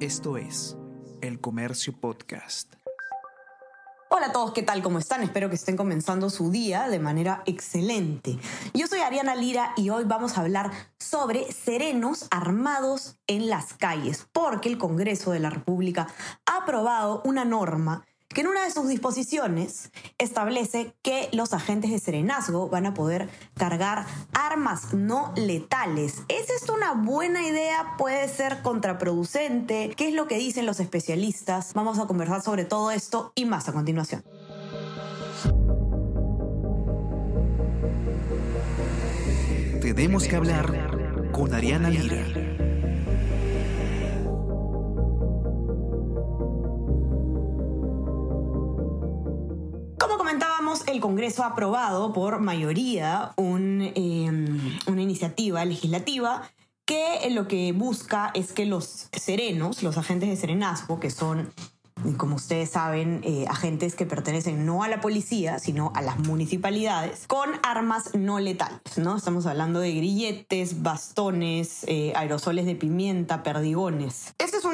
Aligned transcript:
Esto 0.00 0.36
es 0.36 0.76
El 1.22 1.40
Comercio 1.40 1.98
Podcast. 1.98 2.74
Hola 4.10 4.26
a 4.26 4.32
todos, 4.32 4.52
¿qué 4.52 4.62
tal? 4.62 4.82
¿Cómo 4.82 4.98
están? 4.98 5.22
Espero 5.22 5.48
que 5.48 5.54
estén 5.54 5.78
comenzando 5.78 6.28
su 6.28 6.50
día 6.50 6.90
de 6.90 6.98
manera 6.98 7.42
excelente. 7.46 8.38
Yo 8.74 8.88
soy 8.88 9.00
Ariana 9.00 9.34
Lira 9.34 9.72
y 9.74 9.88
hoy 9.88 10.04
vamos 10.04 10.36
a 10.36 10.42
hablar 10.42 10.70
sobre 10.98 11.50
serenos 11.50 12.28
armados 12.30 13.16
en 13.26 13.48
las 13.48 13.72
calles, 13.72 14.28
porque 14.32 14.68
el 14.68 14.76
Congreso 14.76 15.32
de 15.32 15.40
la 15.40 15.48
República 15.48 16.08
ha 16.44 16.58
aprobado 16.58 17.22
una 17.24 17.46
norma 17.46 18.04
que 18.36 18.42
en 18.42 18.48
una 18.48 18.66
de 18.66 18.70
sus 18.70 18.86
disposiciones 18.86 19.90
establece 20.18 20.92
que 21.00 21.30
los 21.32 21.54
agentes 21.54 21.90
de 21.90 21.98
serenazgo 21.98 22.68
van 22.68 22.84
a 22.84 22.92
poder 22.92 23.30
cargar 23.54 24.04
armas 24.34 24.92
no 24.92 25.32
letales. 25.36 26.16
¿Es 26.28 26.50
esto 26.50 26.74
una 26.74 26.92
buena 26.92 27.48
idea? 27.48 27.94
¿Puede 27.96 28.28
ser 28.28 28.60
contraproducente? 28.60 29.94
¿Qué 29.96 30.08
es 30.08 30.14
lo 30.14 30.28
que 30.28 30.36
dicen 30.36 30.66
los 30.66 30.80
especialistas? 30.80 31.72
Vamos 31.72 31.98
a 31.98 32.06
conversar 32.06 32.42
sobre 32.42 32.66
todo 32.66 32.90
esto 32.90 33.32
y 33.34 33.46
más 33.46 33.70
a 33.70 33.72
continuación. 33.72 34.22
Tenemos 39.80 40.24
que 40.28 40.36
hablar 40.36 41.30
con 41.32 41.54
Ariana 41.54 41.88
Lira. 41.88 42.75
El 50.96 51.02
Congreso 51.02 51.44
ha 51.44 51.48
aprobado 51.48 52.12
por 52.14 52.40
mayoría 52.40 53.32
em, 53.36 54.78
una 54.86 55.02
iniciativa 55.02 55.64
legislativa 55.64 56.42
que 56.86 57.28
lo 57.30 57.46
que 57.48 57.72
busca 57.72 58.30
es 58.32 58.52
que 58.52 58.64
los 58.64 59.08
serenos, 59.12 59.82
los 59.82 59.98
agentes 59.98 60.30
de 60.30 60.36
serenazgo, 60.36 60.98
que 60.98 61.10
son 61.10 61.52
como 62.18 62.36
ustedes 62.36 62.70
saben, 62.70 63.22
eh, 63.24 63.46
agentes 63.48 63.94
que 63.94 64.04
pertenecen 64.04 64.66
no 64.66 64.82
a 64.82 64.88
la 64.88 65.00
policía, 65.00 65.58
sino 65.58 65.92
a 65.94 66.02
las 66.02 66.18
municipalidades, 66.18 67.26
con 67.26 67.48
armas 67.62 68.14
no 68.14 68.38
letales, 68.38 68.98
¿no? 68.98 69.16
Estamos 69.16 69.46
hablando 69.46 69.80
de 69.80 69.94
grilletes, 69.94 70.82
bastones, 70.82 71.84
eh, 71.88 72.12
aerosoles 72.14 72.66
de 72.66 72.74
pimienta, 72.74 73.42
perdigones. 73.42 74.34
Este 74.38 74.58
es 74.58 74.64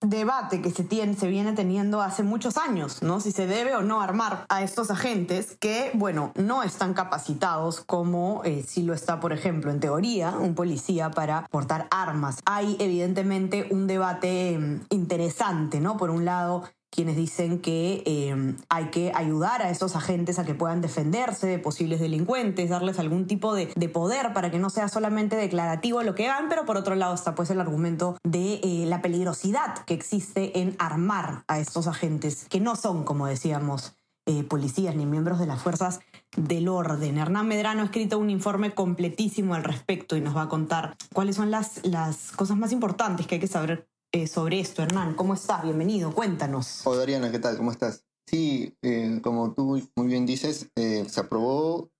debate 0.00 0.60
que 0.60 0.70
se, 0.70 0.84
tiene, 0.84 1.14
se 1.14 1.28
viene 1.28 1.52
teniendo 1.52 2.02
hace 2.02 2.22
muchos 2.22 2.56
años, 2.56 3.02
¿no? 3.02 3.20
Si 3.20 3.32
se 3.32 3.46
debe 3.46 3.74
o 3.76 3.82
no 3.82 4.00
armar 4.00 4.44
a 4.48 4.62
estos 4.62 4.90
agentes 4.90 5.56
que, 5.60 5.90
bueno, 5.94 6.32
no 6.34 6.62
están 6.62 6.94
capacitados 6.94 7.80
como 7.80 8.42
eh, 8.44 8.64
si 8.66 8.82
lo 8.82 8.94
está, 8.94 9.20
por 9.20 9.32
ejemplo, 9.32 9.70
en 9.70 9.80
teoría, 9.80 10.30
un 10.30 10.54
policía 10.54 11.10
para 11.10 11.46
portar 11.50 11.86
armas. 11.90 12.40
Hay 12.44 12.76
evidentemente 12.80 13.68
un 13.70 13.86
debate 13.86 14.58
mm, 14.58 14.80
interesante, 14.90 15.80
¿no? 15.80 15.96
Por 15.96 16.10
un 16.10 16.24
lado, 16.24 16.64
quienes 16.92 17.16
dicen 17.16 17.58
que 17.58 18.02
eh, 18.04 18.54
hay 18.68 18.90
que 18.90 19.12
ayudar 19.14 19.62
a 19.62 19.70
esos 19.70 19.96
agentes 19.96 20.38
a 20.38 20.44
que 20.44 20.54
puedan 20.54 20.82
defenderse 20.82 21.46
de 21.46 21.58
posibles 21.58 22.00
delincuentes, 22.00 22.68
darles 22.68 22.98
algún 22.98 23.26
tipo 23.26 23.54
de, 23.54 23.66
poder 23.88 24.32
para 24.34 24.50
que 24.50 24.58
no 24.58 24.68
sea 24.68 24.88
solamente 24.88 25.36
declarativo 25.36 26.02
lo 26.02 26.14
que 26.14 26.28
hagan, 26.28 26.48
pero 26.50 26.66
por 26.66 26.76
otro 26.76 26.94
lado 26.94 27.14
está 27.14 27.34
pues 27.34 27.50
el 27.50 27.60
argumento 27.60 28.18
de 28.24 28.60
eh, 28.62 28.84
la 28.86 29.00
peligrosidad 29.00 29.84
que 29.86 29.94
existe 29.94 30.60
en 30.60 30.76
armar 30.78 31.44
a 31.48 31.58
estos 31.58 31.86
agentes, 31.86 32.46
que 32.48 32.60
no 32.60 32.76
son, 32.76 33.04
como 33.04 33.26
decíamos, 33.26 33.94
eh, 34.26 34.44
policías 34.44 34.94
ni 34.94 35.06
miembros 35.06 35.38
de 35.40 35.46
las 35.46 35.62
fuerzas 35.62 36.00
del 36.36 36.68
orden. 36.68 37.18
Hernán 37.18 37.48
Medrano 37.48 37.82
ha 37.82 37.86
escrito 37.86 38.18
un 38.18 38.30
informe 38.30 38.72
completísimo 38.74 39.54
al 39.54 39.64
respecto 39.64 40.16
y 40.16 40.20
nos 40.20 40.36
va 40.36 40.42
a 40.42 40.48
contar 40.48 40.94
cuáles 41.12 41.36
son 41.36 41.50
las, 41.50 41.84
las 41.84 42.32
cosas 42.32 42.56
más 42.56 42.70
importantes 42.70 43.26
que 43.26 43.36
hay 43.36 43.40
que 43.40 43.48
saber 43.48 43.88
eh, 44.12 44.26
sobre 44.26 44.60
esto, 44.60 44.82
Hernán. 44.82 45.14
¿Cómo 45.14 45.32
estás? 45.32 45.62
Bienvenido, 45.62 46.14
cuéntanos. 46.14 46.86
Hola, 46.86 47.02
Ariana, 47.02 47.32
¿qué 47.32 47.38
tal? 47.38 47.56
¿Cómo 47.56 47.70
estás? 47.70 48.04
Sí, 48.26 48.76
eh, 48.82 49.20
como 49.22 49.54
tú 49.54 49.80
muy 49.96 50.06
bien 50.06 50.26
dices, 50.26 50.70
eh, 50.76 51.06
se 51.08 51.20
aprobó 51.20 51.90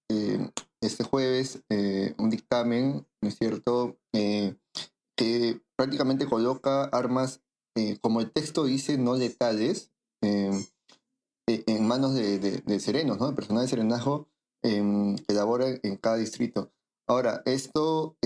este 0.82 1.04
jueves 1.04 1.62
un 2.18 2.28
dictamen, 2.28 3.06
¿no 3.22 3.28
es 3.28 3.38
cierto?, 3.38 3.96
que 4.12 5.60
prácticamente 5.74 6.26
coloca 6.26 6.84
armas, 6.84 7.40
como 8.02 8.20
el 8.20 8.30
texto 8.30 8.64
dice, 8.64 8.98
no 8.98 9.16
letales, 9.16 9.90
en 10.20 11.86
manos 11.86 12.14
de, 12.14 12.80
serenos, 12.80 13.18
¿no?, 13.18 13.28
de 13.28 13.34
personal 13.34 13.62
de 13.62 13.68
serenazgo 13.68 14.28
que 14.62 15.24
labora 15.28 15.68
en 15.82 15.96
cada 15.96 16.16
distrito. 16.16 16.70
Ahora, 17.08 17.42
esto 17.46 18.16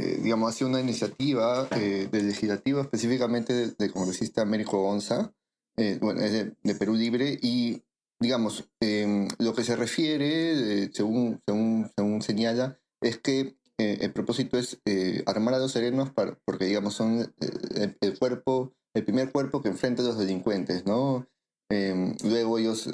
eh, 0.00 0.18
digamos, 0.22 0.48
ha 0.48 0.56
sido 0.56 0.70
una 0.70 0.80
iniciativa 0.80 1.68
eh, 1.72 2.08
del 2.10 2.28
legislativo, 2.28 2.80
específicamente 2.80 3.52
del 3.52 3.76
de 3.76 3.90
congresista 3.90 4.40
Américo 4.40 4.80
Gonza, 4.80 5.34
eh, 5.76 5.98
bueno, 6.00 6.22
es 6.22 6.32
de, 6.32 6.74
Perú 6.74 6.94
Libre, 6.94 7.38
y, 7.42 7.82
digamos, 8.18 8.70
em, 8.80 9.28
lo 9.38 9.54
que 9.54 9.62
se 9.62 9.76
refiere, 9.76 10.90
según, 10.94 11.42
según, 11.46 11.90
según 11.94 12.22
señala, 12.22 12.80
es 13.02 13.18
que 13.18 13.56
el 13.78 14.12
propósito 14.12 14.58
es 14.58 14.78
armar 15.24 15.54
a 15.54 15.58
los 15.58 15.72
serenos 15.72 16.10
para, 16.12 16.38
porque, 16.44 16.66
digamos, 16.66 16.92
son 16.94 17.32
el, 17.40 18.18
cuerpo, 18.18 18.74
el 18.94 19.04
primer 19.04 19.32
cuerpo 19.32 19.62
que 19.62 19.70
enfrenta 19.70 20.02
a 20.02 20.04
los 20.06 20.18
delincuentes, 20.18 20.84
¿no? 20.84 21.26
Em, 21.70 22.14
luego 22.24 22.58
ellos 22.58 22.90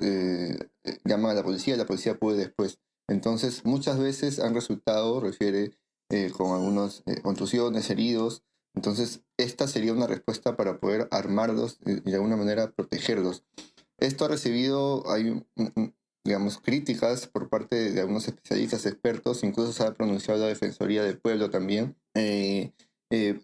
llaman 1.04 1.32
a 1.32 1.34
la 1.34 1.42
policía, 1.42 1.76
la 1.76 1.86
policía 1.86 2.18
puede 2.18 2.38
después. 2.38 2.78
Entonces, 3.08 3.64
muchas 3.64 3.98
veces 3.98 4.38
han 4.38 4.54
resultado, 4.54 5.20
refiere, 5.20 5.72
eh, 6.08 6.30
con 6.30 6.52
algunas 6.52 7.02
eh, 7.06 7.20
contusiones, 7.20 7.90
heridos. 7.90 8.44
Entonces, 8.74 9.22
esta 9.38 9.66
sería 9.66 9.92
una 9.92 10.06
respuesta 10.06 10.56
para 10.56 10.78
poder 10.78 11.08
armarlos 11.10 11.78
y 11.84 12.00
de 12.00 12.14
alguna 12.14 12.36
manera 12.36 12.70
protegerlos. 12.70 13.42
Esto 13.98 14.26
ha 14.26 14.28
recibido, 14.28 15.10
hay, 15.10 15.42
digamos, 16.24 16.58
críticas 16.58 17.26
por 17.26 17.48
parte 17.48 17.90
de 17.92 18.00
algunos 18.00 18.28
especialistas, 18.28 18.86
expertos, 18.86 19.42
incluso 19.42 19.72
se 19.72 19.82
ha 19.82 19.94
pronunciado 19.94 20.40
la 20.40 20.48
Defensoría 20.48 21.02
del 21.02 21.18
Pueblo 21.18 21.50
también. 21.50 21.96
Eh, 22.14 22.72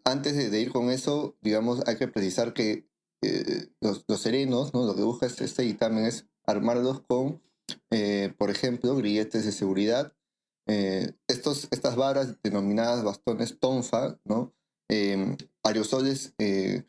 antes 0.05 0.37
de, 0.51 0.61
ir 0.61 0.71
con 0.71 0.91
eso, 0.91 1.35
digamos, 1.41 1.83
hay 1.87 1.97
que 1.97 2.09
precisar 2.09 2.53
que 2.53 2.87
los, 3.81 4.05
los, 4.07 4.21
serenos, 4.21 4.75
¿no? 4.75 4.85
lo 4.85 4.95
que 4.95 5.03
busca 5.03 5.27
este, 5.27 5.45
este 5.45 5.63
dictamen 5.63 6.05
es 6.05 6.27
armarlos 6.45 7.01
con, 7.01 7.41
por 8.37 8.51
ejemplo, 8.51 8.95
grilletes 8.97 9.47
de 9.47 9.53
seguridad, 9.53 10.13
eh, 10.67 11.13
estos, 11.27 11.69
estas 11.71 11.97
varas 11.97 12.41
denominadas 12.43 13.03
bastones 13.03 13.59
tonfa, 13.59 14.19
¿no? 14.25 14.55
Em, 14.89 15.37
aerosoles, 15.65 16.35
eh, 16.39 16.85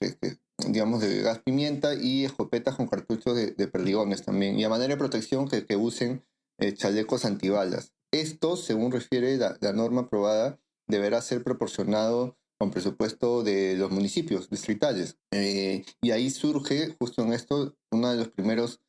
digamos, 0.68 1.02
de 1.02 1.22
gas 1.22 1.40
pimienta 1.40 1.96
y 1.96 2.26
escopetas 2.26 2.76
con 2.76 2.88
cartuchos 2.88 3.36
de, 3.36 3.68
perdigones 3.68 4.24
también. 4.24 4.60
Y 4.60 4.64
a 4.64 4.70
manera 4.70 4.94
de 4.94 5.00
protección 5.00 5.48
que, 5.48 5.66
que 5.66 5.76
usen 5.76 6.24
eh, 6.60 6.74
chalecos 6.74 7.26
antibalas. 7.26 7.94
Esto, 8.12 8.58
según 8.58 8.92
refiere 8.92 9.38
la, 9.38 9.58
la, 9.60 9.74
norma 9.74 10.02
aprobada, 10.02 10.60
deberá 10.88 11.22
ser 11.22 11.44
proporcionado 11.44 12.38
con 12.60 12.70
presupuesto 12.72 13.44
de 13.44 13.76
los 13.76 13.90
municipios 13.92 14.50
distritales. 14.50 15.18
y 15.32 16.12
ahí 16.12 16.30
surge, 16.30 16.96
justo 17.00 17.24
en 17.24 17.34
esto, 17.34 17.76
una 17.92 18.12
de 18.12 18.18
las 18.18 18.30
primeras 18.30 18.80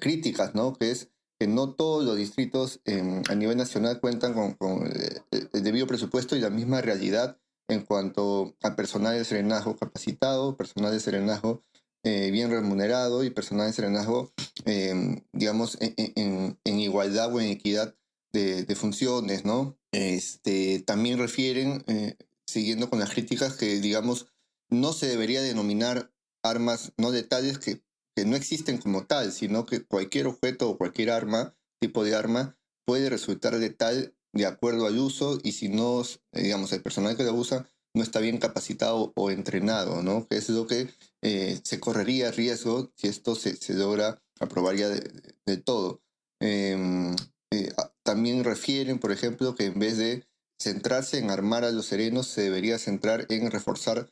críticas, 0.00 0.54
¿no? 0.54 0.74
Que 0.74 0.90
es 0.90 1.10
que 1.38 1.46
no 1.46 1.74
todos 1.74 2.04
los 2.04 2.16
distritos 2.16 2.80
a 3.28 3.34
nivel 3.34 3.56
nacional 3.56 4.00
cuentan 4.00 4.34
con, 4.34 4.86
eh, 4.86 5.48
el 5.52 5.62
debido 5.62 5.86
presupuesto 5.86 6.36
y 6.36 6.40
la 6.40 6.50
misma 6.50 6.80
realidad 6.80 7.38
en 7.68 7.82
cuanto 7.82 8.56
a 8.62 8.76
personal 8.76 9.18
de 9.18 9.24
serenazgo 9.24 9.76
capacitado, 9.76 10.56
personal 10.56 10.92
de 10.92 11.00
serenazgo 11.00 11.64
eh, 12.06 12.30
bien 12.30 12.50
remunerado 12.50 13.24
y 13.24 13.30
personal 13.30 13.66
de 13.66 13.72
serenazgo, 13.72 14.32
em, 14.64 15.24
digamos, 15.32 15.76
en, 15.80 16.56
igualdad 16.64 17.34
o 17.34 17.40
en 17.40 17.48
equidad 17.48 17.96
de, 18.32 18.76
funciones, 18.76 19.44
¿no? 19.44 19.76
Este, 19.90 20.84
también 20.86 21.18
refieren, 21.18 21.82
eh, 21.88 22.16
siguiendo 22.46 22.90
con 22.90 23.00
las 23.00 23.10
críticas, 23.10 23.56
que, 23.56 23.80
digamos, 23.80 24.28
no 24.70 24.92
se 24.92 25.08
debería 25.08 25.42
denominar 25.42 26.12
armas 26.44 26.92
no 26.96 27.10
letales 27.10 27.58
que 27.58 27.82
que 28.16 28.24
no 28.24 28.34
existen 28.34 28.78
como 28.78 29.04
tal, 29.04 29.30
sino 29.30 29.66
que 29.66 29.84
cualquier 29.84 30.26
objeto 30.26 30.70
o 30.70 30.78
cualquier 30.78 31.10
arma, 31.10 31.54
tipo 31.80 32.02
de 32.02 32.14
arma, 32.14 32.56
puede 32.86 33.10
resultar 33.10 33.52
letal 33.54 34.14
de 34.32 34.46
acuerdo 34.46 34.86
al 34.86 34.98
uso 34.98 35.38
y 35.42 35.52
si 35.52 35.68
no, 35.68 36.02
eh, 36.02 36.42
digamos, 36.42 36.72
el 36.72 36.82
personal 36.82 37.16
que 37.16 37.24
lo 37.24 37.34
usa 37.34 37.68
no 37.94 38.02
está 38.02 38.20
bien 38.20 38.38
capacitado 38.38 39.12
o 39.16 39.30
entrenado, 39.30 40.02
¿no? 40.02 40.26
Que 40.28 40.36
es 40.36 40.48
lo 40.48 40.66
que 40.66 40.88
eh, 41.22 41.60
se 41.62 41.80
correría 41.80 42.30
riesgo 42.30 42.90
si 42.94 43.08
esto 43.08 43.34
se, 43.34 43.56
logra 43.74 44.22
aprobar 44.40 44.76
ya 44.76 44.88
de, 44.88 45.56
todo. 45.56 46.02
Em, 46.40 47.14
eh, 47.50 47.72
también 48.02 48.44
refieren, 48.44 48.98
por 48.98 49.12
ejemplo, 49.12 49.54
que 49.54 49.66
en 49.66 49.78
vez 49.78 49.96
de 49.96 50.26
centrarse 50.60 51.18
en 51.18 51.30
armar 51.30 51.64
a 51.64 51.70
los 51.70 51.86
serenos, 51.86 52.26
se 52.26 52.42
debería 52.42 52.78
centrar 52.78 53.26
en 53.30 53.50
reforzar 53.50 54.10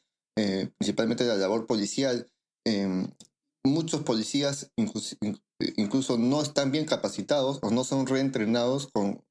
principalmente 0.78 1.24
la 1.24 1.36
labor 1.36 1.66
policial. 1.66 2.28
Muchos 3.66 4.02
policías 4.02 4.70
incluso, 4.76 6.18
no 6.18 6.42
están 6.42 6.70
bien 6.70 6.84
capacitados 6.84 7.58
o 7.62 7.70
no 7.70 7.84
son 7.84 8.06
reentrenados 8.06 8.88
con, 8.92 9.24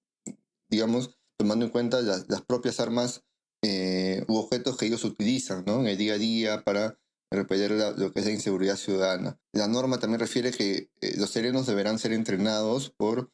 digamos, 0.70 1.18
tomando 1.38 1.66
en 1.66 1.72
cuenta 1.72 2.02
las, 2.02 2.26
propias 2.42 2.80
armas 2.80 3.24
eh, 3.64 4.26
u 4.28 4.38
objetos 4.38 4.78
que 4.78 4.88
ellos 4.88 5.04
utilizan 5.04 5.64
¿no? 5.66 5.82
en 5.82 5.88
el 5.88 5.98
día 5.98 6.14
a 6.14 6.18
día 6.18 6.64
para 6.64 6.98
repeler 7.32 7.72
lo 7.98 8.12
que 8.12 8.20
es 8.20 8.26
la 8.26 8.32
inseguridad 8.32 8.76
ciudadana. 8.76 9.40
La 9.54 9.68
norma 9.68 10.00
también 10.00 10.20
refiere 10.20 10.52
que 10.52 10.90
eh, 11.02 11.14
los 11.18 11.30
serenos 11.30 11.68
deberán 11.68 12.00
ser 12.00 12.14
entrenados 12.14 12.90
por 12.98 13.32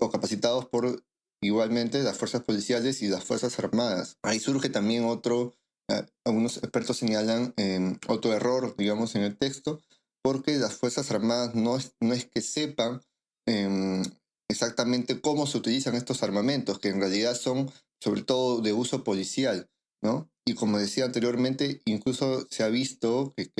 o 0.00 0.10
capacitados 0.10 0.66
por 0.66 1.02
igualmente 1.42 2.02
las 2.02 2.16
fuerzas 2.16 2.42
policiales 2.42 3.02
y 3.02 3.08
las 3.08 3.24
fuerzas 3.24 3.58
armadas. 3.58 4.18
Ahí 4.22 4.38
surge 4.38 4.68
también 4.68 5.04
otro, 5.04 5.54
eh, 5.88 6.06
algunos 6.24 6.58
expertos 6.58 6.98
señalan 6.98 7.54
em, 7.56 7.98
otro 8.08 8.32
error, 8.32 8.74
digamos, 8.76 9.14
en 9.14 9.22
el 9.22 9.36
texto, 9.36 9.80
porque 10.22 10.58
las 10.58 10.74
fuerzas 10.74 11.10
armadas 11.10 11.54
no 11.54 11.76
es, 11.76 11.94
no 12.00 12.12
es 12.12 12.26
que 12.26 12.40
sepan 12.40 13.02
em, 13.46 14.02
exactamente 14.48 15.20
cómo 15.20 15.46
se 15.46 15.58
utilizan 15.58 15.94
estos 15.94 16.22
armamentos, 16.22 16.78
que 16.78 16.88
en 16.88 17.00
realidad 17.00 17.34
son 17.34 17.70
sobre 18.00 18.22
todo 18.22 18.60
de 18.60 18.72
uso 18.72 19.04
policial, 19.04 19.70
¿no? 20.02 20.30
Y 20.46 20.54
como 20.54 20.78
decía 20.78 21.04
anteriormente, 21.04 21.82
incluso 21.84 22.46
se 22.50 22.62
ha 22.62 22.68
visto 22.68 23.34
que, 23.36 23.50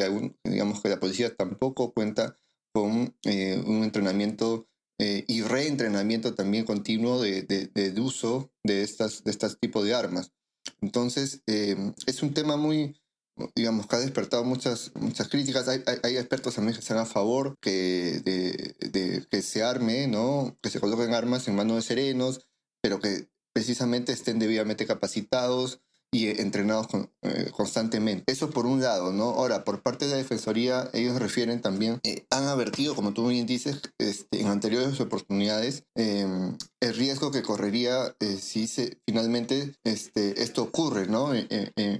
digamos 0.44 0.80
que 0.80 0.88
la 0.88 0.98
policía 0.98 1.34
tampoco 1.36 1.92
cuenta 1.92 2.36
con 2.72 3.14
eh, 3.24 3.62
un 3.64 3.84
entrenamiento 3.84 4.66
eh, 4.98 5.24
y 5.28 5.42
reentrenamiento 5.42 6.34
también 6.34 6.64
continuo 6.64 7.20
de, 7.20 7.42
de, 7.42 8.00
uso 8.00 8.50
de 8.64 8.82
estas 8.82 9.24
de 9.24 9.30
estos 9.30 9.58
tipos 9.58 9.84
de 9.84 9.94
armas. 9.94 10.32
Entonces, 10.80 11.42
eh, 11.46 11.76
es 12.06 12.22
un 12.22 12.34
tema 12.34 12.56
muy, 12.56 12.99
digamos, 13.54 13.86
que 13.86 13.96
ha 13.96 14.00
despertado 14.00 14.44
muchas, 14.44 14.92
muchas 14.94 15.28
críticas. 15.28 15.68
Hay, 15.68 15.82
hay, 16.02 16.16
expertos 16.16 16.54
también 16.54 16.74
que 16.74 16.80
están 16.80 16.98
a 16.98 17.06
favor 17.06 17.56
que, 17.60 18.20
de, 18.24 19.26
que 19.30 19.42
se 19.42 19.62
arme, 19.62 20.06
¿no? 20.06 20.56
que 20.62 20.70
se 20.70 20.80
coloquen 20.80 21.14
armas 21.14 21.48
en 21.48 21.56
manos 21.56 21.76
de 21.76 21.82
serenos, 21.82 22.46
pero 22.82 23.00
que 23.00 23.28
precisamente 23.52 24.12
estén 24.12 24.38
debidamente 24.38 24.86
capacitados 24.86 25.80
y 26.12 26.28
entrenados 26.40 26.88
eh, 27.22 27.50
constantemente. 27.52 28.32
Eso 28.32 28.50
por 28.50 28.66
un 28.66 28.80
lado, 28.80 29.12
¿no? 29.12 29.30
Ahora, 29.30 29.64
por 29.64 29.82
parte 29.82 30.06
de 30.06 30.12
la 30.12 30.16
Defensoría, 30.16 30.90
ellos 30.92 31.18
refieren 31.20 31.60
también, 31.60 32.00
eh, 32.04 32.26
han 32.30 32.44
advertido, 32.44 32.96
como 32.96 33.12
tú 33.12 33.28
bien 33.28 33.46
dices, 33.46 33.80
este, 33.98 34.40
en 34.40 34.48
anteriores 34.48 35.00
oportunidades, 35.00 35.84
em, 35.94 36.56
el 36.80 36.94
riesgo 36.94 37.30
que 37.30 37.42
correría 37.42 38.16
eh, 38.18 38.38
si 38.40 38.66
se, 38.66 38.98
finalmente 39.06 39.74
este, 39.84 40.42
esto 40.42 40.62
ocurre, 40.62 41.06
¿no? 41.06 41.32
En, 41.34 41.48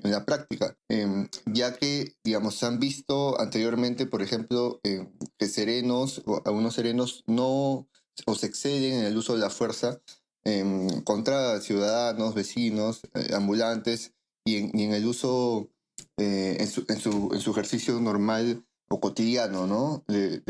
la 0.03 0.25
práctica, 0.25 0.77
em, 0.89 1.29
ya 1.47 1.77
que, 1.77 2.15
digamos, 2.25 2.57
se 2.57 2.67
han 2.67 2.81
visto 2.81 3.41
anteriormente, 3.41 4.07
por 4.07 4.23
ejemplo, 4.23 4.81
que 4.83 5.49
serenos 5.49 6.23
o 6.27 6.43
algunos 6.45 6.75
serenos 6.75 7.23
no 7.27 7.89
o 8.27 8.35
se 8.35 8.47
exceden 8.47 9.01
en 9.01 9.05
el 9.05 9.17
uso 9.17 9.35
de 9.35 9.41
la 9.41 9.51
fuerza 9.51 10.01
Em, 10.45 11.03
contra 11.03 11.61
ciudadanos, 11.61 12.35
vecinos, 12.35 13.03
eh, 13.15 13.35
ambulantes 13.35 14.15
y 14.45 14.57
en, 14.57 14.95
el 14.95 15.07
uso, 15.07 15.69
eh, 16.17 16.57
en, 16.61 16.67
su, 16.67 16.87
en, 16.89 17.41
su, 17.41 17.51
ejercicio 17.51 18.01
normal 18.01 18.65
o 18.89 19.01
cotidiano, 19.01 19.67
¿no? 19.67 20.03
De, 20.09 20.43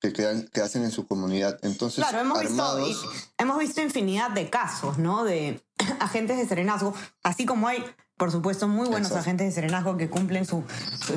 que, 0.00 0.60
hacen 0.62 0.84
en 0.84 0.90
su 0.90 1.06
comunidad. 1.06 1.58
Entonces, 1.62 2.02
claro, 2.02 2.20
hemos, 2.20 2.40
visto, 2.40 3.12
hemos 3.36 3.58
visto 3.58 3.82
infinidad 3.82 4.30
de 4.30 4.48
casos, 4.48 4.96
¿no? 4.96 5.24
De 5.24 5.62
agentes 6.00 6.38
de 6.38 6.46
serenazgo, 6.46 6.94
así 7.22 7.44
como 7.44 7.68
hay 7.68 7.84
por 8.20 8.30
supuesto, 8.30 8.68
muy 8.68 8.86
buenos 8.86 9.12
agentes 9.12 9.46
de 9.46 9.52
serenazgo 9.52 9.96
que 9.96 10.10
cumplen 10.10 10.44
su, 10.44 10.62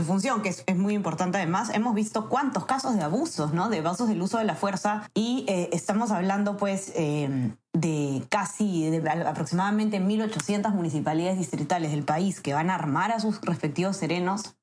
función, 0.08 0.42
que 0.42 0.48
es, 0.48 0.64
muy 0.78 0.94
importante 0.94 1.38
además. 1.38 1.70
Hemos 1.74 1.96
visto 1.96 2.30
cuántos 2.30 2.64
casos 2.64 2.96
de 2.96 3.02
abusos, 3.02 3.54
¿no? 3.54 3.68
De 3.68 3.80
abusos 3.80 4.08
del 4.08 4.22
uso 4.22 4.38
de 4.38 4.46
la 4.46 4.56
fuerza 4.56 5.10
y 5.14 5.44
eh, 5.50 5.70
estamos 5.74 6.12
hablando, 6.12 6.56
pues, 6.56 6.94
eh, 6.96 7.52
de 7.74 8.24
casi, 8.30 8.90
de 8.90 9.10
aproximadamente 9.10 10.00
1.800 10.00 10.72
municipalidades 10.74 11.40
distritales 11.40 11.92
del 11.92 12.04
país 12.04 12.40
que 12.40 12.54
van 12.54 12.70
a 12.70 12.76
armar 12.76 13.12
a 13.12 13.20
sus 13.20 13.42
respectivos 13.42 13.98
serenos. 13.98 14.56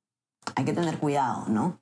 Hay 0.54 0.64
que 0.64 0.72
tener 0.72 0.98
cuidado, 0.98 1.46
¿no? 1.48 1.80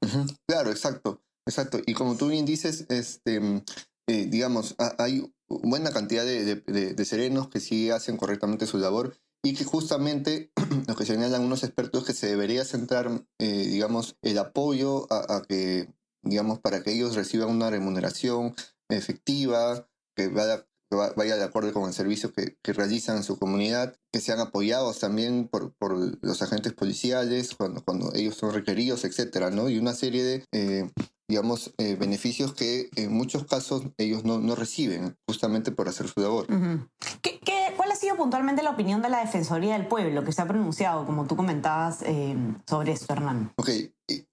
Claro, 0.49 0.71
exacto, 0.71 1.23
exacto. 1.47 1.81
Y 1.87 1.95
como 1.95 2.17
tú 2.17 2.29
bien 2.29 2.47
dices, 2.47 2.87
este, 2.89 3.63
eh, 4.09 4.27
digamos, 4.27 4.75
hay 4.99 5.33
buena 5.49 5.93
cantidad 5.93 6.25
de, 6.25 7.05
serenos 7.05 7.49
que 7.49 7.61
sí 7.61 7.91
hacen 7.91 8.17
correctamente 8.17 8.67
su 8.67 8.79
labor 8.79 9.17
y 9.43 9.55
que 9.55 9.65
justamente 9.65 10.51
lo 10.89 10.97
que 10.97 11.07
señalan 11.07 11.43
unos 11.43 11.63
expertos 11.63 12.05
que 12.05 12.15
se 12.15 12.27
debería 12.27 12.65
centrar, 12.65 13.25
eh, 13.39 13.67
digamos, 13.69 14.17
el 14.23 14.39
apoyo 14.39 15.07
a, 15.13 15.43
que, 15.47 15.93
digamos, 16.23 16.59
para 16.59 16.83
que 16.83 16.93
ellos 16.93 17.15
reciban 17.15 17.51
una 17.51 17.71
remuneración 17.71 18.55
efectiva, 18.89 19.87
que 20.17 20.29
vaya, 20.29 20.68
vaya 20.91 21.37
de 21.37 21.45
acuerdo 21.45 21.73
con 21.73 21.89
el 21.89 21.95
servicio 21.95 22.33
que, 22.33 22.57
que, 22.63 22.73
realizan 22.73 23.19
en 23.19 23.23
su 23.23 23.39
comunidad, 23.39 23.97
que 24.13 24.21
sean 24.21 24.41
apoyados 24.41 24.99
también 24.99 25.49
por, 25.49 25.75
por 25.75 25.97
los 26.23 26.43
agentes 26.43 26.73
policiales 26.73 27.55
cuando, 27.55 27.85
cuando 27.85 28.13
ellos 28.15 28.37
son 28.37 28.55
requeridos, 28.55 29.05
etcétera, 29.05 29.51
¿no? 29.51 29.69
Y 29.69 29.79
una 29.79 29.95
serie 29.95 30.23
de 30.23 30.45
eh, 30.53 30.91
digamos, 31.29 31.75
eh, 31.77 31.95
beneficios 31.95 32.55
que 32.55 32.89
en 32.97 33.13
muchos 33.13 33.45
casos 33.45 33.83
ellos 33.99 34.25
no, 34.25 34.39
no, 34.39 34.55
reciben 34.55 35.15
justamente 35.29 35.71
por 35.73 35.89
hacer 35.89 36.09
su 36.09 36.21
labor. 36.21 36.47
¿Qué, 37.21 37.39
cuál 37.77 37.93
ha 37.93 37.97
sido 37.97 38.17
puntualmente 38.17 38.63
la 38.63 38.71
opinión 38.71 39.03
de 39.03 39.11
la 39.11 39.21
Defensoría 39.21 39.75
del 39.75 39.87
Pueblo 39.87 40.25
que 40.25 40.33
se 40.33 40.41
ha 40.41 40.49
pronunciado, 40.49 41.05
como 41.05 41.27
tú 41.27 41.37
comentabas, 41.37 42.03
eh, 42.03 42.35
sobre 42.67 42.93
esto, 42.93 43.13
Hernán? 43.13 43.53
Ok, 43.57 43.69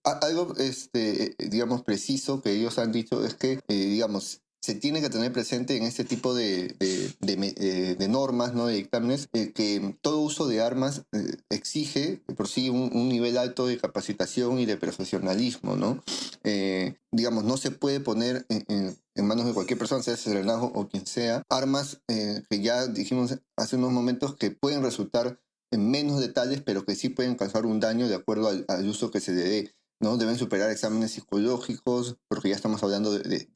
algo, 0.04 0.54
este, 0.58 1.36
digamos, 1.38 1.84
preciso 1.84 2.42
que 2.42 2.52
ellos 2.52 2.80
han 2.80 2.94
dicho 2.94 3.26
es 3.26 3.36
que, 3.36 3.60
eh, 3.68 3.74
digamos, 3.74 4.42
se 4.66 4.74
tiene 4.74 5.00
que 5.00 5.12
tener 5.12 5.32
presente 5.32 5.78
en 5.78 5.84
este 5.84 6.06
tipo 6.06 6.34
de, 6.34 6.76
de, 7.20 7.96
de, 8.00 8.08
normas, 8.08 8.56
¿no? 8.56 8.66
de 8.66 8.74
dictámenes, 8.74 9.30
eh, 9.34 9.52
que 9.54 9.96
todo 10.02 10.22
uso 10.22 10.48
de 10.48 10.60
armas 10.60 11.04
eh, 11.12 11.38
exige 11.52 12.24
por 12.36 12.48
sí 12.48 12.72
un, 12.72 12.90
nivel 13.08 13.38
alto 13.38 13.68
de 13.68 13.78
capacitación 13.78 14.58
y 14.58 14.66
de 14.66 14.76
profesionalismo. 14.76 15.76
¿no? 15.76 16.04
Eh, 16.44 16.96
digamos, 17.12 17.44
no 17.44 17.58
se 17.58 17.70
puede 17.70 18.00
poner 18.00 18.48
en, 18.50 18.98
manos 19.24 19.46
de 19.46 19.54
cualquier 19.54 19.78
persona, 19.78 20.02
sea 20.02 20.18
serenazgo 20.18 20.72
o 20.74 20.88
quien 20.88 21.06
sea, 21.06 21.44
armas 21.48 22.02
que 22.08 22.60
ya 22.60 22.88
dijimos 22.88 23.38
hace 23.56 23.76
unos 23.76 23.92
momentos 23.92 24.36
que 24.36 24.50
pueden 24.50 24.82
resultar 24.82 25.40
en 25.72 25.92
menos 25.92 26.20
detalles, 26.20 26.64
pero 26.64 26.86
que 26.86 26.96
sí 26.96 27.10
pueden 27.10 27.36
causar 27.36 27.68
un 27.68 27.80
daño 27.80 28.08
de 28.08 28.16
acuerdo 28.16 28.48
al, 28.48 28.90
uso 28.90 29.12
que 29.12 29.20
se 29.20 29.32
le. 29.32 29.76
¿no? 30.02 30.18
Deben 30.18 30.38
superar 30.38 30.72
exámenes 30.72 31.12
psicológicos, 31.12 32.18
porque 32.28 32.50
ya 32.50 32.56
estamos 32.56 32.84
hablando 32.84 33.12
de, 33.12 33.48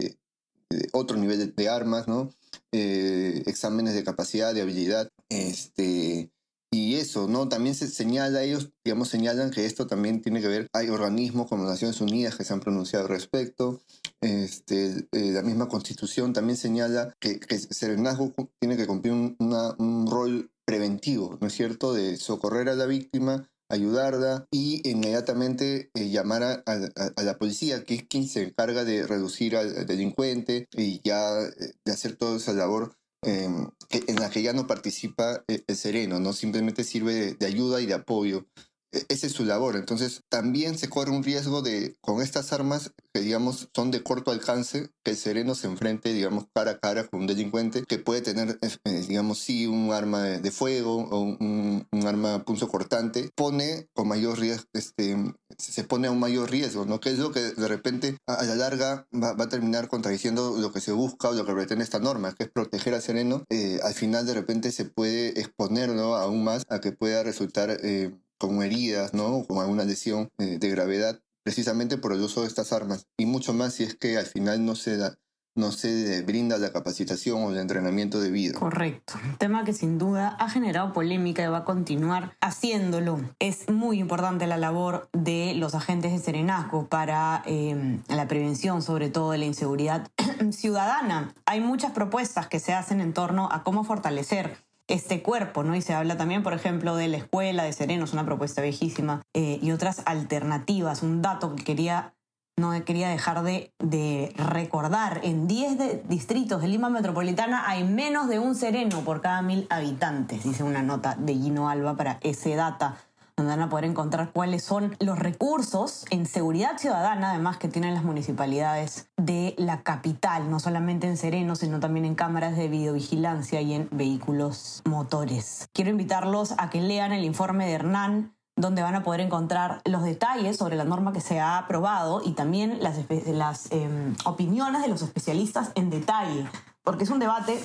otro 0.93 1.17
nivel 1.17 1.53
de, 1.55 1.69
armas, 1.69 2.07
¿no? 2.07 2.29
Eh, 2.71 3.43
exámenes 3.45 3.93
de 3.93 4.03
capacidad, 4.03 4.53
de 4.53 4.61
habilidad, 4.61 5.09
este, 5.29 6.31
y 6.71 6.95
eso, 6.95 7.27
¿no? 7.27 7.49
También 7.49 7.73
se 7.73 7.87
señala, 7.87 8.43
ellos, 8.43 8.71
digamos, 8.83 9.09
señalan 9.09 9.49
que 9.51 9.65
esto 9.65 9.87
también 9.87 10.21
tiene 10.21 10.41
que 10.41 10.47
ver, 10.47 10.67
hay 10.73 10.89
organismos 10.89 11.47
como 11.47 11.65
Naciones 11.65 11.99
Unidas 12.01 12.35
que 12.35 12.43
se 12.43 12.53
han 12.53 12.59
pronunciado 12.59 13.05
al 13.05 13.09
respecto, 13.09 13.81
este, 14.21 15.07
eh, 15.11 15.31
la 15.31 15.41
misma 15.41 15.67
constitución 15.67 16.33
también 16.33 16.57
señala 16.57 17.15
que, 17.19 17.39
que 17.39 17.55
el 17.55 17.61
serenazgo 17.61 18.33
tiene 18.59 18.77
que 18.77 18.85
cumplir 18.85 19.13
un, 19.13 19.35
un 19.77 20.07
rol 20.07 20.51
preventivo, 20.65 21.37
¿no 21.41 21.47
es 21.47 21.53
cierto?, 21.53 21.93
de 21.93 22.17
socorrer 22.17 22.69
a 22.69 22.75
la 22.75 22.85
víctima, 22.85 23.49
ayudarla 23.69 24.47
y 24.51 24.87
inmediatamente 24.89 25.91
eh, 25.93 26.09
llamar 26.09 26.43
a, 26.43 27.21
la 27.23 27.37
policía, 27.37 27.83
que 27.83 27.95
es 27.95 28.03
quien 28.07 28.27
se 28.27 28.43
encarga 28.43 28.83
de 28.83 29.05
reducir 29.05 29.55
al, 29.55 29.85
delincuente 29.85 30.67
y 30.73 31.01
ya 31.03 31.41
eh, 31.41 31.73
de 31.85 31.91
hacer 31.91 32.15
toda 32.15 32.37
esa 32.37 32.53
labor 32.53 32.95
em, 33.23 33.69
en 33.89 34.15
la 34.15 34.29
que 34.29 34.41
ya 34.41 34.53
no 34.53 34.67
participa 34.67 35.43
eh, 35.47 35.63
el, 35.67 35.75
sereno, 35.75 36.19
¿no? 36.19 36.33
Simplemente 36.33 36.83
sirve 36.83 37.35
de 37.35 37.45
ayuda 37.45 37.81
y 37.81 37.85
de 37.85 37.93
apoyo 37.93 38.47
esa 38.91 39.27
es 39.27 39.33
su 39.33 39.45
labor. 39.45 39.75
Entonces, 39.75 40.23
también 40.29 40.77
se 40.77 40.89
corre 40.89 41.11
un 41.11 41.23
riesgo 41.23 41.61
de, 41.61 41.95
con 42.01 42.21
estas 42.21 42.53
armas 42.53 42.91
que, 43.13 43.21
digamos, 43.21 43.69
son 43.73 43.91
de 43.91 44.03
corto 44.03 44.31
alcance, 44.31 44.89
que 45.03 45.11
el 45.11 45.17
sereno 45.17 45.55
se 45.55 45.67
enfrente, 45.67 46.13
digamos, 46.13 46.45
cara 46.53 46.71
a 46.71 46.79
cara 46.79 47.07
con 47.07 47.21
un 47.21 47.27
delincuente 47.27 47.83
que 47.87 47.99
puede 47.99 48.21
tener, 48.21 48.59
eh, 48.61 49.05
digamos, 49.07 49.39
sí, 49.39 49.67
un 49.67 49.91
arma 49.91 50.23
de 50.23 50.51
fuego 50.51 51.07
o 51.09 51.21
un, 51.21 51.87
un 51.91 52.07
arma 52.07 52.43
punzo 52.43 52.67
cortante, 52.67 53.29
pone 53.35 53.87
con 53.93 54.07
mayor 54.07 54.39
riesgo, 54.39 54.65
este, 54.73 55.15
se 55.57 55.83
pone 55.83 56.07
a 56.07 56.11
un 56.11 56.19
mayor 56.19 56.49
riesgo, 56.49 56.85
¿no? 56.85 56.99
Que 56.99 57.09
es 57.09 57.19
lo 57.19 57.31
que 57.31 57.41
de 57.41 57.67
repente 57.67 58.17
a, 58.27 58.43
la 58.43 58.55
larga 58.55 59.07
va, 59.13 59.31
a 59.31 59.49
terminar 59.49 59.87
contradiciendo 59.87 60.57
lo 60.59 60.71
que 60.71 60.81
se 60.81 60.91
busca 60.91 61.29
o 61.29 61.33
lo 61.33 61.45
que 61.45 61.53
pretende 61.53 61.83
esta 61.83 61.99
norma, 61.99 62.33
que 62.33 62.43
es 62.43 62.49
proteger 62.49 62.93
al 62.93 63.01
sereno. 63.01 63.43
Eh, 63.49 63.79
al 63.83 63.93
final, 63.93 64.25
de 64.25 64.33
repente, 64.33 64.71
se 64.71 64.85
puede 64.85 65.39
exponerlo 65.39 66.15
aún 66.15 66.43
más 66.43 66.65
a 66.69 66.79
que 66.79 66.91
pueda 66.91 67.23
resultar. 67.23 67.77
Eh, 67.83 68.15
como 68.39 68.63
heridas, 68.63 69.13
¿no? 69.13 69.45
Como 69.45 69.61
alguna 69.61 69.83
lesión 69.83 70.29
eh, 70.39 70.57
de 70.57 70.69
gravedad, 70.69 71.19
precisamente 71.43 71.97
por 71.97 72.13
el 72.13 72.21
uso 72.21 72.41
de 72.41 72.47
estas 72.47 72.73
armas. 72.73 73.07
Y 73.17 73.25
mucho 73.25 73.53
más 73.53 73.73
si 73.73 73.83
es 73.83 73.95
que 73.95 74.17
al 74.17 74.25
final 74.25 74.65
no 74.65 74.75
se 74.75 74.97
da, 74.97 75.17
no 75.55 75.71
se 75.71 76.21
brinda 76.21 76.57
la 76.57 76.71
capacitación 76.71 77.43
o 77.43 77.51
el 77.51 77.57
entrenamiento 77.57 78.19
debido. 78.19 78.59
Correcto. 78.59 79.15
Tema 79.37 79.65
que 79.65 79.73
sin 79.73 79.97
duda 79.97 80.29
ha 80.39 80.49
generado 80.49 80.93
polémica 80.93 81.43
y 81.43 81.47
va 81.47 81.59
a 81.59 81.65
continuar 81.65 82.37
haciéndolo. 82.39 83.19
Es 83.39 83.69
muy 83.69 83.99
importante 83.99 84.47
la 84.47 84.57
labor 84.57 85.09
de 85.11 85.53
los 85.55 85.75
agentes 85.75 86.11
de 86.13 86.19
serenazgo 86.19 86.87
para 86.87 87.43
eh, 87.45 87.99
la 88.07 88.27
prevención, 88.27 88.81
sobre 88.81 89.09
todo 89.09 89.31
de 89.31 89.39
la 89.39 89.45
inseguridad 89.45 90.07
ciudadana. 90.51 91.33
Hay 91.45 91.59
muchas 91.59 91.91
propuestas 91.91 92.47
que 92.47 92.59
se 92.59 92.73
hacen 92.73 93.01
en 93.01 93.13
torno 93.13 93.49
a 93.51 93.63
cómo 93.63 93.83
fortalecer 93.83 94.68
este 94.89 95.21
cuerpo, 95.21 95.63
¿no? 95.63 95.75
Y 95.75 95.81
se 95.81 95.93
habla 95.93 96.17
también, 96.17 96.43
por 96.43 96.53
ejemplo, 96.53 96.95
de 96.95 97.07
la 97.07 97.17
escuela 97.17 97.63
de 97.63 97.73
Serenos, 97.73 98.13
una 98.13 98.25
propuesta 98.25 98.61
viejísima, 98.61 99.21
eh, 99.33 99.59
y 99.61 99.71
otras 99.71 100.01
alternativas. 100.05 101.03
Un 101.03 101.21
dato 101.21 101.55
que 101.55 101.63
quería, 101.63 102.15
no 102.57 102.71
quería 102.83 103.09
dejar 103.09 103.43
de, 103.43 103.71
de 103.79 104.33
recordar. 104.35 105.21
En 105.23 105.47
10 105.47 106.07
distritos 106.09 106.61
de 106.61 106.67
Lima 106.67 106.89
Metropolitana 106.89 107.69
hay 107.69 107.83
menos 107.83 108.27
de 108.27 108.39
un 108.39 108.55
sereno 108.55 109.01
por 109.01 109.21
cada 109.21 109.41
mil 109.41 109.67
habitantes, 109.69 110.43
dice 110.43 110.63
una 110.63 110.81
nota 110.81 111.15
de 111.15 111.33
Gino 111.35 111.69
Alba 111.69 111.95
para 111.95 112.19
ese 112.21 112.55
data 112.55 112.97
donde 113.39 113.55
van 113.55 113.61
a 113.61 113.69
poder 113.69 113.85
encontrar 113.85 114.31
cuáles 114.33 114.63
son 114.63 114.97
los 114.99 115.17
recursos 115.17 116.05
en 116.09 116.25
seguridad 116.25 116.77
ciudadana, 116.77 117.31
además 117.31 117.57
que 117.57 117.69
tienen 117.69 117.93
las 117.93 118.03
municipalidades 118.03 119.09
de 119.15 119.55
la 119.57 119.81
capital, 119.81 120.51
no 120.51 120.59
solamente 120.59 121.07
en 121.07 121.15
Sereno, 121.15 121.55
sino 121.55 121.79
también 121.79 122.03
en 122.03 122.15
cámaras 122.15 122.57
de 122.57 122.67
videovigilancia 122.67 123.61
y 123.61 123.73
en 123.73 123.87
vehículos 123.91 124.81
motores. 124.83 125.69
Quiero 125.73 125.89
invitarlos 125.89 126.53
a 126.57 126.69
que 126.69 126.81
lean 126.81 127.13
el 127.13 127.23
informe 127.23 127.65
de 127.65 127.71
Hernán 127.71 128.35
donde 128.57 128.81
van 128.81 128.95
a 128.95 129.03
poder 129.03 129.21
encontrar 129.21 129.81
los 129.85 130.03
detalles 130.03 130.57
sobre 130.57 130.75
la 130.75 130.83
norma 130.83 131.13
que 131.13 131.21
se 131.21 131.39
ha 131.39 131.57
aprobado 131.57 132.21
y 132.25 132.33
también 132.33 132.79
las, 132.81 133.71
em, 133.71 134.15
opiniones 134.25 134.81
de 134.81 134.89
los 134.89 135.01
especialistas 135.01 135.71
en 135.75 135.89
detalle, 135.89 136.45
porque 136.83 137.05
es 137.05 137.09
un 137.09 137.19
debate 137.19 137.57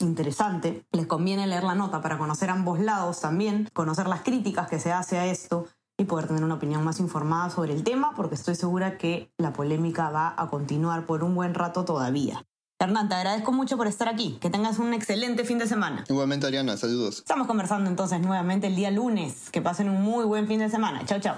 interesante. 0.00 0.84
Les 0.92 1.06
conviene 1.06 1.46
leer 1.46 1.64
la 1.64 1.74
nota 1.74 2.00
para 2.00 2.18
conocer 2.18 2.50
ambos 2.50 2.80
lados 2.80 3.20
también, 3.20 3.68
conocer 3.72 4.06
las 4.06 4.22
críticas 4.22 4.68
que 4.68 4.78
se 4.80 4.92
hace 4.92 5.18
a 5.18 5.26
esto 5.26 5.66
y 5.98 6.04
poder 6.04 6.26
tener 6.26 6.42
una 6.42 6.54
opinión 6.54 6.82
más 6.82 6.98
informada 6.98 7.50
sobre 7.50 7.74
el 7.74 7.84
tema, 7.84 8.14
porque 8.16 8.34
estoy 8.34 8.54
segura 8.54 8.96
que 8.96 9.30
la 9.36 9.52
polémica 9.52 10.10
va 10.10 10.34
a 10.36 10.48
continuar 10.48 11.04
por 11.04 11.22
un 11.22 11.34
buen 11.34 11.54
rato 11.54 11.84
todavía. 11.84 12.44
Hernán, 12.78 13.10
te 13.10 13.14
agradezco 13.14 13.52
mucho 13.52 13.76
por 13.76 13.86
estar 13.86 14.08
aquí. 14.08 14.38
Que 14.40 14.48
tengas 14.48 14.78
un 14.78 14.94
excelente 14.94 15.44
fin 15.44 15.58
de 15.58 15.66
semana. 15.66 16.04
Igualmente, 16.08 16.46
Ariana, 16.46 16.78
saludos. 16.78 17.18
Estamos 17.18 17.46
conversando 17.46 17.90
entonces 17.90 18.20
nuevamente 18.22 18.68
el 18.68 18.76
día 18.76 18.90
lunes. 18.90 19.50
Que 19.50 19.60
pasen 19.60 19.90
un 19.90 20.00
muy 20.00 20.24
buen 20.24 20.48
fin 20.48 20.60
de 20.60 20.70
semana. 20.70 21.04
Chao, 21.04 21.20
chao. 21.20 21.36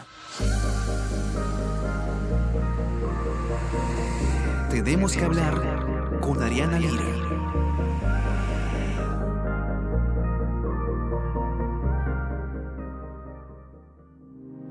Tenemos 4.71 5.17
que 5.17 5.25
hablar 5.25 6.21
con 6.21 6.41
Ariana 6.41 6.79
Lira. 6.79 7.22